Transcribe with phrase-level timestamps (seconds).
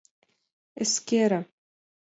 [0.83, 1.41] Эскере.